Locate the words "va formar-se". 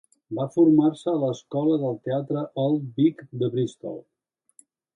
0.37-1.11